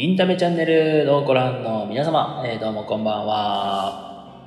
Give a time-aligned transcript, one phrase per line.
[0.00, 4.44] インタメチャンネルをご覧の皆様、えー、どうもこんばんは。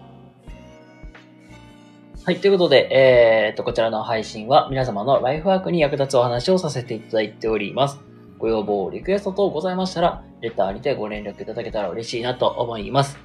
[2.24, 8.00] はい、ということで、えー、と、こちらの配信は皆様のライフワークに役立つお話をさせていただいております。
[8.38, 13.20] ご要望、リクエスト等ございましたら、レターにてご連絡いただけたら嬉しいなと思います。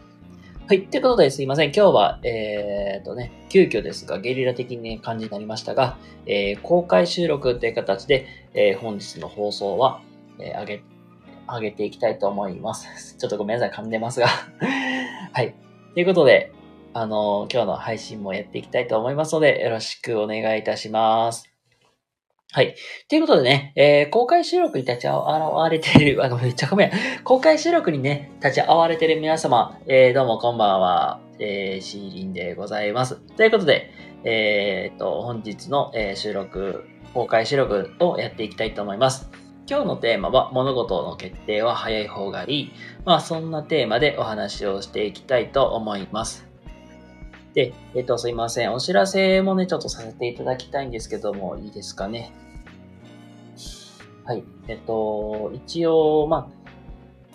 [0.67, 0.83] はい。
[0.89, 1.67] ということですいません。
[1.67, 5.97] 今日は、えー、とね、急遽ですが、ゲリラ的に感じになりましたが、
[6.27, 10.01] えー、公開収録という形で、えー、本日の放送は、
[10.41, 10.83] えー、上げ、
[11.49, 13.17] 上げていきたいと思います。
[13.19, 13.79] ちょっとごめんなさい。
[13.79, 14.27] 噛んでますが
[15.33, 15.55] はい。
[15.95, 16.53] ということで、
[16.93, 21.57] あの今日の配信もやっていきたいと思いますので、よろしくお願いいたします。
[22.53, 22.75] はい。
[23.09, 26.93] ということでね、えー、公開収録に立ち会われている、 あ、めっちゃごめん。
[27.23, 33.17] 公開収録にね、立ち会われている皆様、えー、どうもこんばんは、えー、シーリンでございます。
[33.37, 33.91] ということで、
[34.25, 39.46] えー、と、本日の、え、収録、公開収録をやっていきたいと思います。
[39.69, 42.73] 今日のテーマは、物事の決定は早い方がいい。
[43.05, 46.47] まあ、そんなテーマでお話をしていきたいと思います。
[47.53, 48.73] で、えっ、と、すいません。
[48.75, 52.33] お知らせもね、ちょっとさせていただきたいんですけども、いいですかね？
[54.25, 54.45] はい。
[54.69, 56.71] えっと、一応、まあ、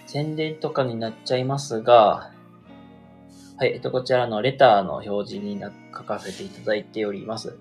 [0.05, 2.31] 宣伝とかになっちゃいますが、
[3.57, 3.73] はい。
[3.73, 5.61] えっと、こちらのレターの表示に
[5.93, 7.57] 書かせていただいております。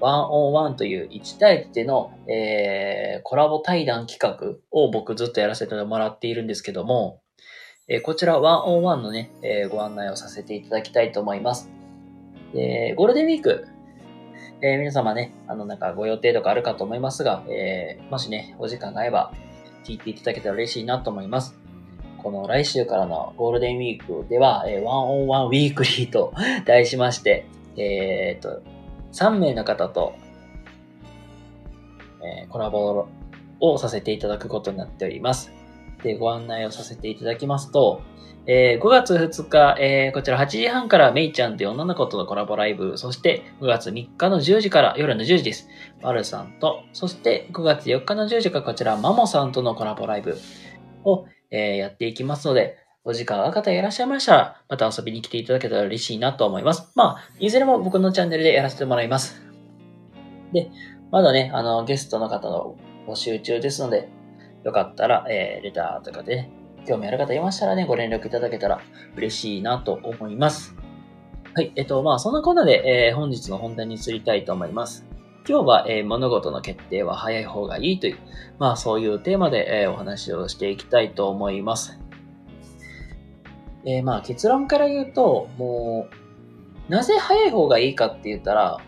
[0.00, 7.20] 101という1対1での、えー、コラボ対談企画を僕ずっとやらせてもらっているんですけども、
[7.88, 11.70] えー、こちら101のね、えー、ご案内をさせていただきたいと思います。
[12.54, 13.66] えー、ゴールデンウィーク
[14.62, 19.32] えー、皆様ね、あの、なんかご予定とかあるかと思いますが、えー、もしね、お時間が合えば、
[19.84, 21.56] 聞いていただけたら嬉しいなと思います。
[22.18, 26.34] この来週からのゴールデンウィークでは、えー、ワンオンワンウィークリーと
[26.66, 27.46] 題しまして、
[27.78, 28.62] えー、っと、
[29.12, 30.14] 3名の方と、
[32.22, 33.08] えー、コラボ
[33.60, 35.52] をさせていただくことになっております。
[36.02, 38.02] で、ご案内をさせていただきますと、
[38.46, 45.68] えー、5月2日、えー、こちら8時半からメイちゃんという女の子とのコラボライブ、そして5月3日の10時から夜の10時です。
[46.00, 50.38] マルさんと、そして5月4日の10時からこちらマモさんとのコラボライブ
[51.04, 52.78] を、えー、やっていきますので、
[53.10, 56.92] お時間が方いらっしゃいましたら、また遊びに来ていただけたら嬉しいなと思います。
[56.94, 59.42] まあ、いずれも僕のチャンネルでやらせてもらいます。
[60.52, 60.70] で、
[61.10, 62.76] まだね、あの、ゲストの方の
[63.08, 64.08] 募集中ですので、
[64.62, 66.52] よかったら、えー、レターとかで、ね、
[66.86, 68.80] 興味ある方いましたらね、ご連絡いただけたら
[69.16, 70.76] 嬉しいなと思います。
[71.52, 71.72] はい。
[71.74, 75.04] えっと、まあ、そんなこんなで、えー、本日の本題に移りたいと思います。
[75.48, 78.18] 今日は、えー、物事の決定は早い方がいいという、
[78.60, 81.98] まあ、そういうテーマで、えー、お話をしていきたいと思います。
[83.84, 86.08] え、まあ、結論から言うと、も
[86.88, 88.78] う、なぜ早い方がいいかって言ったら、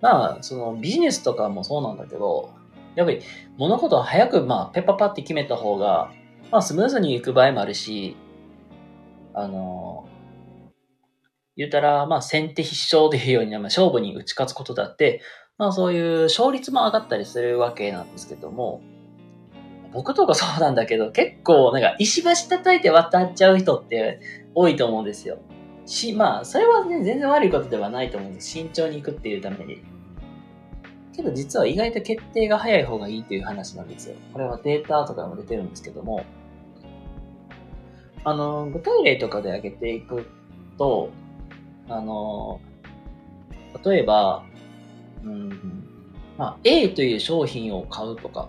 [0.00, 2.50] まあ、そのビジネスとかもそうなんだけど、
[2.94, 3.20] やっぱり
[3.56, 6.12] 物事を早く、まあ、ペッパパって決めた方が、
[6.50, 8.16] まあ、スムーズにいく場合もあるし、
[9.34, 10.08] あの、
[11.56, 15.20] 言うたら、まあ、先手必勝でいうように、まあ、勝負に打ち勝つことだって、
[15.58, 18.80] まあ、そういう勝率も上がったりするわけなんですけども、
[19.92, 24.20] 僕とかそうなんだけど、結構、なんか、石橋叩いて渡っちゃう人って
[24.54, 25.38] 多いと思うんですよ。
[25.86, 28.48] し、まあ、それはね、全然悪いことではないと思うんです。
[28.50, 29.82] 慎重に行くっていうために。
[31.20, 34.16] けど実は意外と決定が早い方がいいという話なんですよ。
[34.32, 36.24] これはデータとかも出てるんですけども、
[38.24, 40.26] あの、具体例とかで挙げていく
[40.78, 41.10] と、
[41.88, 42.60] あの、
[43.84, 44.44] 例えば、
[45.24, 45.50] うん、
[46.38, 48.48] まあ、A という商品を買うとか、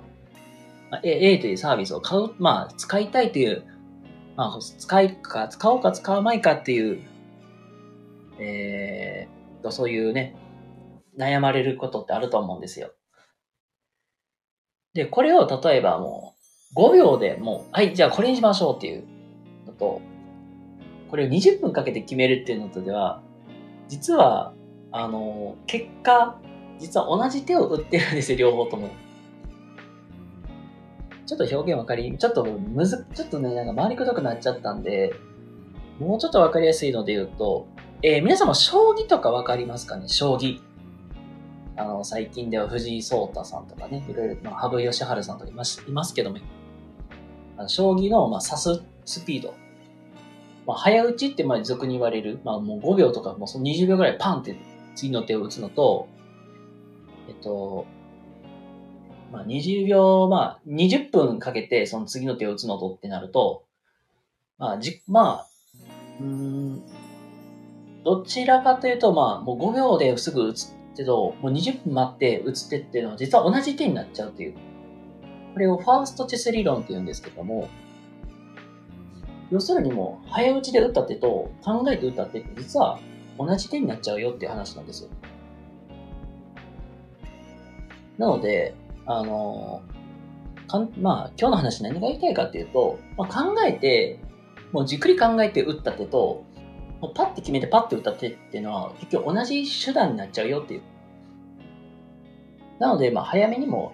[1.04, 3.64] A, A というサービスを買う、まあ、使いたいという、
[4.36, 7.02] まあ、使いか、使おうか使うまいかっていう、
[8.40, 10.36] えー、と、そういうね、
[11.18, 12.92] 悩まれることってあると思うんですよ。
[14.94, 16.36] で、これを例えばも
[16.76, 19.06] う、5秒でもう、はい、じゃあこれにしましょうっていう
[19.68, 20.02] のと、
[21.10, 23.22] これを20分かけて決めるっていうのとでは、
[23.88, 24.54] 実は、
[24.92, 26.40] あの、結果、
[26.80, 28.90] 実は同じ手を打ってるんですよ、両方とも。
[31.32, 35.14] ちょっと表現わかり、ちょっとむず、ちょっとね、なんか回りくどくなっちゃったんで、
[35.98, 37.68] もうちょっとわかりやすいので言うと、
[38.04, 40.10] えー、皆様、将棋とかわかりますかね？
[40.10, 40.60] 将棋。
[41.78, 46.40] あの、最近では藤井聡太さんとかね、いろいろ、まあ、羽生善治さんとかいますいますけども、
[47.56, 49.54] あの将棋の、まあ、指すスピード。
[50.68, 54.58] まあ、早打ちってまあ俗に言われる、まあもう5秒とかもうその20秒ぐらいパンって
[54.96, 56.10] 次の手を打つのと、
[57.30, 57.86] えっと、
[59.32, 63.64] まあ20秒、まあ20分かけてその次の手を打つのとってなると、
[64.58, 65.48] まあじ、まあ、
[66.20, 66.82] うん、
[68.04, 74.56] どちらかというとまあもう5秒ですぐ打つけど、もう20分待って打つ手っていうのは実は同じ手になっちゃうという。
[75.54, 77.70] これをファーストチェス理論って言うんですけども、
[79.52, 83.00] 要するにもう、早打ちで打った手と考えて打った手って実は
[83.38, 85.10] 同じ手になっちゃうよっていう話なんですよ。
[88.18, 88.76] なので、
[89.06, 89.82] あの、
[90.68, 94.20] かんまあ、今日の話何が言いたいかっていうと、まあ、考えて、
[94.72, 96.46] もうじっくり考えて打った手と、
[97.02, 100.82] もうパッて決めてパッて打った手っていうのは、結局同じ手段になっちゃうよっていう。
[102.80, 103.94] なので、まあ、早めにも、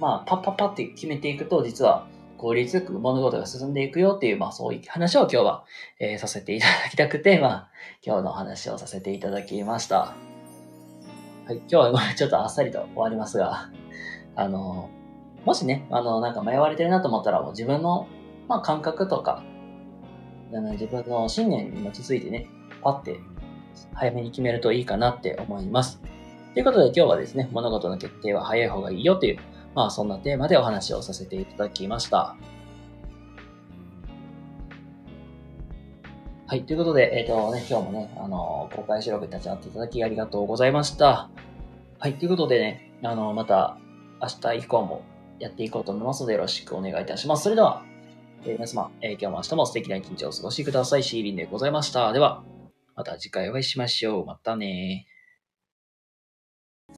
[0.00, 2.06] まあ、パッパッパって決めていくと、実は
[2.40, 5.64] 効率よく物事が進んでいくよっていう、まあそういう話を今日は、
[5.98, 7.70] えー、させていただきたくて、まあ
[8.02, 10.14] 今日の話をさせていただきました。
[11.46, 13.70] はい、今日はちょっとあっさりと終わりますが、
[14.40, 14.88] あの、
[15.44, 18.08] もしね、あの、なんか迷われてるなと思ったら、もう自分の、
[18.48, 19.44] まあ感覚とか、
[20.50, 22.48] 自分の信念に基づいてね、
[22.82, 23.20] パッて
[23.92, 26.00] 早めに決めるといいかなって思います。
[26.54, 29.38] ということで今日はですね、物事の決定は早い方がいいよという
[29.74, 32.36] まあそんなテーマでお話をさせていただきました。
[36.46, 36.64] はい。
[36.64, 41.30] ということで、えっ、ー、とね、今日もね、あの、公開収録に立ち会っていただきありがとうございました。
[42.00, 42.14] はい。
[42.14, 43.78] ということでね、あの、また
[44.20, 45.02] 明日以降も
[45.38, 47.44] やっていこうと思いますのでよろしくお願いいたします。
[47.44, 47.82] それでは、
[48.44, 51.02] えー、皆様、えー、今日も明日も素敵な一日をお過ごしください。
[51.02, 52.12] シーリンでございました。
[52.12, 52.44] では、
[52.96, 54.26] また次回お会いしましょう。
[54.26, 55.06] またね